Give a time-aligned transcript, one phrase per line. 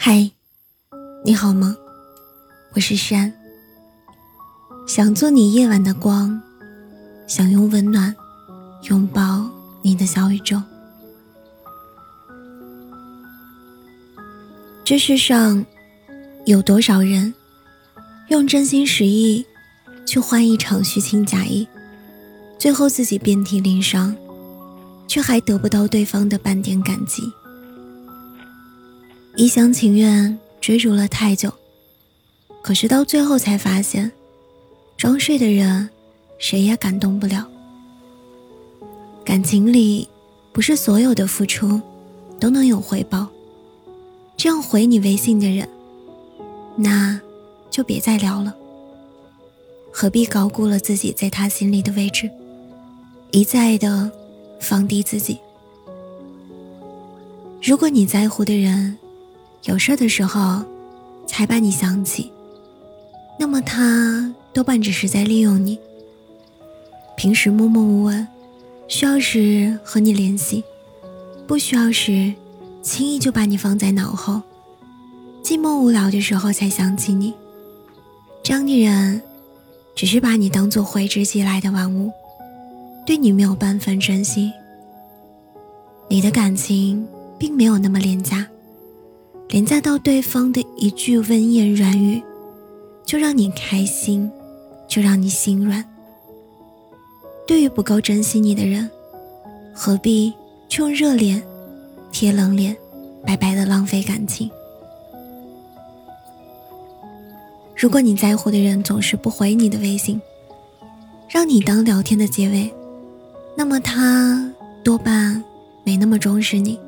[0.00, 0.30] 嗨，
[1.24, 1.76] 你好吗？
[2.72, 3.32] 我是山，
[4.86, 6.40] 想做你夜晚的光，
[7.26, 8.14] 想用温暖
[8.82, 9.50] 拥抱
[9.82, 10.62] 你的小宇宙。
[14.84, 15.66] 这世上
[16.46, 17.34] 有多少人
[18.28, 19.44] 用真心实意
[20.06, 21.66] 去换一场虚情假意，
[22.56, 24.14] 最后自己遍体鳞伤，
[25.08, 27.24] 却还得不到对方的半点感激？
[29.38, 31.48] 一厢情愿追逐了太久，
[32.60, 34.10] 可是到最后才发现，
[34.96, 35.88] 装睡的人
[36.40, 37.48] 谁也感动不了。
[39.24, 40.08] 感情里，
[40.50, 41.80] 不是所有的付出
[42.40, 43.28] 都能有回报。
[44.36, 45.68] 这样回你微信的人，
[46.74, 47.20] 那
[47.70, 48.52] 就别再聊了。
[49.92, 52.28] 何必高估了自己在他心里的位置，
[53.30, 54.10] 一再的
[54.58, 55.38] 放低自己？
[57.62, 58.98] 如果你在乎的人，
[59.68, 60.64] 有事的时候，
[61.26, 62.32] 才把你想起，
[63.38, 65.78] 那么他多半只是在利用你。
[67.18, 68.26] 平时默默无闻，
[68.88, 70.64] 需要时和你联系，
[71.46, 72.32] 不需要时，
[72.80, 74.40] 轻易就把你放在脑后，
[75.44, 77.34] 寂寞无聊的时候才想起你。
[78.42, 79.20] 这样的人，
[79.94, 82.10] 只是把你当做挥之即来的玩物，
[83.04, 84.50] 对你没有半分真心。
[86.08, 88.46] 你的感情并没有那么廉价。
[89.48, 92.22] 廉价到对方的一句温言软语，
[93.02, 94.30] 就让你开心，
[94.86, 95.82] 就让你心软。
[97.46, 98.88] 对于不够珍惜你的人，
[99.72, 100.30] 何必
[100.68, 101.42] 去用热脸
[102.12, 102.76] 贴冷脸，
[103.24, 104.50] 白白的浪费感情？
[107.74, 110.20] 如果你在乎的人总是不回你的微信，
[111.26, 112.70] 让你当聊天的结尾，
[113.56, 114.52] 那么他
[114.84, 115.42] 多半
[115.84, 116.78] 没那么重视你。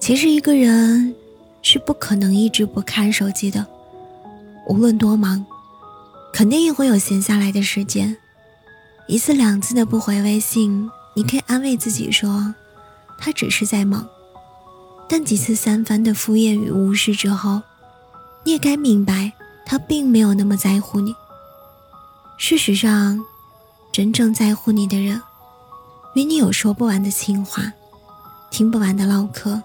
[0.00, 1.14] 其实一个人。
[1.64, 3.66] 是不可能一直不看手机的，
[4.68, 5.44] 无论多忙，
[6.30, 8.14] 肯定也会有闲下来的时间。
[9.08, 12.54] 一次两次的不回微信，你可以安慰自己说，
[13.18, 14.06] 他只是在忙。
[15.08, 17.62] 但几次三番的敷衍与无视之后，
[18.44, 19.32] 你也该明白，
[19.64, 21.14] 他并没有那么在乎你。
[22.36, 23.24] 事实上，
[23.90, 25.18] 真正在乎你的人，
[26.14, 27.72] 与你有说不完的情话，
[28.50, 29.62] 听不完的唠嗑，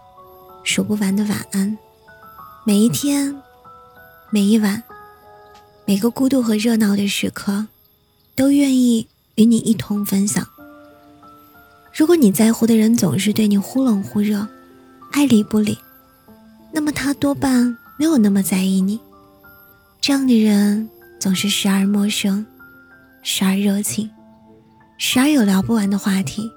[0.64, 1.78] 数不完的晚安。
[2.66, 3.34] 每一天，
[4.30, 4.84] 每一晚，
[5.86, 7.66] 每个孤独和热闹的时刻，
[8.36, 10.46] 都愿意与你一同分享。
[11.94, 14.46] 如果你在乎的人总是对你忽冷忽热，
[15.14, 15.78] 爱理不理，
[16.74, 19.00] 那么他多半没有那么在意你。
[20.02, 22.46] 这样的人总是时而陌生，
[23.24, 24.10] 时而热情，
[24.98, 26.52] 时而有聊不完的话题，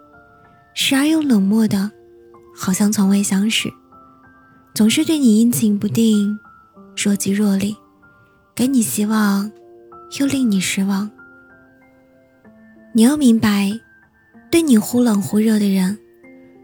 [0.74, 1.92] 时而又冷漠的，
[2.56, 3.72] 好像从未相识。
[4.74, 6.38] 总是对你阴晴不定，
[6.96, 7.76] 若即若离，
[8.54, 9.52] 给你希望，
[10.18, 11.10] 又令你失望。
[12.94, 13.70] 你要明白，
[14.50, 15.98] 对你忽冷忽热的人，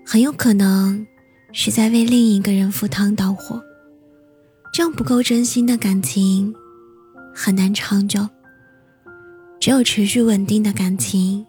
[0.06, 1.06] 很有可能
[1.52, 3.62] 是在为另一个人赴汤蹈火。
[4.72, 6.54] 这样不够真心的感情，
[7.34, 8.26] 很难长久。
[9.60, 11.44] 只有持续稳定的感情，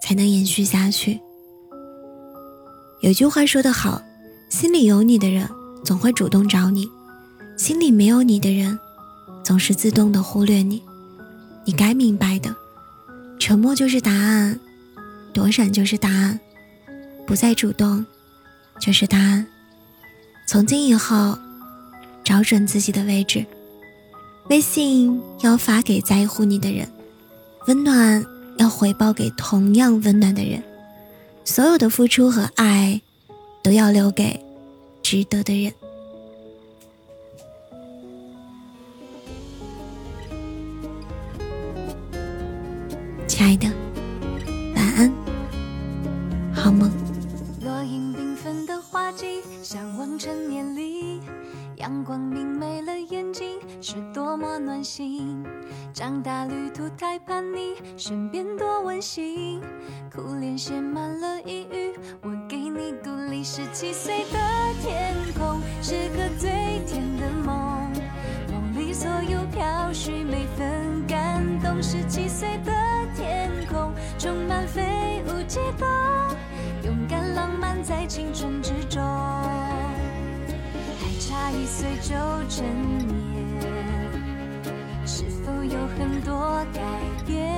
[0.00, 1.20] 才能延续下去。
[3.00, 4.00] 有句话说得好，
[4.48, 5.48] 心里有你的人。
[5.84, 6.90] 总会主动找你，
[7.56, 8.78] 心里没有你的人，
[9.42, 10.82] 总是自动的忽略你。
[11.66, 12.54] 你该明白的，
[13.38, 14.58] 沉默就是答案，
[15.32, 16.40] 躲闪就是答案，
[17.26, 18.04] 不再主动
[18.80, 19.46] 就是答案。
[20.46, 21.38] 从今以后，
[22.22, 23.44] 找准自己的位置，
[24.48, 26.86] 微信要发给在乎你的人，
[27.66, 28.24] 温暖
[28.58, 30.62] 要回报给同样温暖的人，
[31.44, 33.00] 所有的付出和爱，
[33.62, 34.43] 都要留给。
[35.04, 35.72] 值得的人，
[43.28, 43.68] 亲爱的，
[44.74, 45.12] 晚安，
[46.54, 46.90] 好梦。
[47.60, 51.20] 落英缤纷的花季，向往成年里，
[51.76, 55.44] 阳光明媚了眼睛，是多么暖心。
[55.92, 59.60] 长大旅途太叛逆，身边多温馨，
[60.10, 61.92] 苦恋写满了抑郁，
[62.22, 63.44] 我给你独立。
[63.44, 64.38] 十七岁的
[64.82, 66.50] 天空，是个最
[66.86, 67.92] 甜的梦，
[68.50, 71.80] 梦里所有飘絮，每分感动。
[71.80, 72.72] 十七岁的
[73.14, 75.86] 天空，充满飞舞悸动，
[76.82, 79.00] 勇敢浪漫在青春之中，
[80.98, 82.14] 还差一岁就
[82.48, 82.66] 成
[83.06, 83.14] 年。
[85.06, 86.80] 是否有很多改
[87.26, 87.53] 变，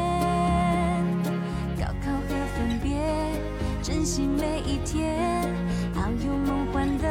[4.87, 5.45] 天，
[5.97, 7.09] 遨游梦幻的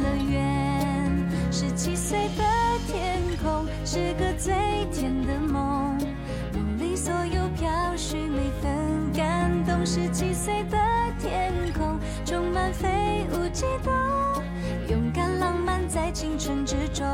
[0.00, 1.28] 乐园。
[1.50, 2.44] 十七岁的
[2.86, 4.54] 天空是个最
[4.92, 5.98] 甜的梦，
[6.54, 9.84] 梦里所有飘絮每分感动。
[9.84, 10.78] 十七岁的
[11.18, 13.92] 天空充满飞舞悸动，
[14.88, 17.04] 勇敢浪漫在青春之中。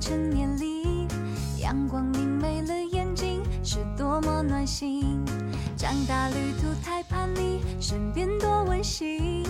[0.00, 1.06] 成年里，
[1.58, 5.22] 阳光明媚了眼睛，是多么暖心。
[5.76, 9.44] 长大旅途太叛逆，身边多温馨，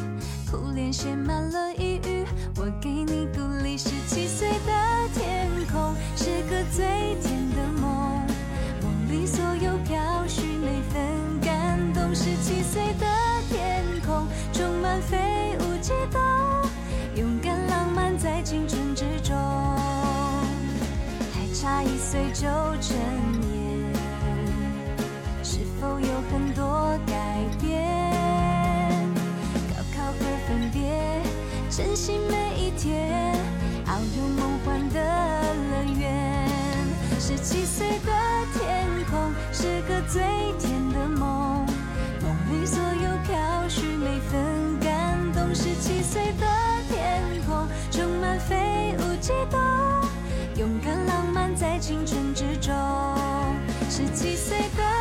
[0.50, 2.25] 苦脸写满了抑郁，
[2.56, 3.39] 我给你个
[22.10, 22.40] 岁就
[22.80, 22.96] 成
[23.40, 23.94] 年，
[25.44, 27.14] 是否有很多改
[27.60, 27.78] 变？
[29.68, 30.18] 高考和
[30.48, 31.22] 分别，
[31.70, 33.32] 珍惜每一天，
[33.86, 34.98] 遨游梦幻的
[35.70, 36.48] 乐园。
[37.20, 38.10] 十七岁的
[38.54, 40.20] 天空是个最
[40.58, 41.64] 甜的梦，
[42.24, 45.54] 梦里所有飘絮每分感动。
[45.54, 46.46] 十七岁的
[46.88, 49.59] 天空充满飞舞悸动，
[51.60, 52.74] 在青春之中。
[53.90, 55.00] 十七岁的。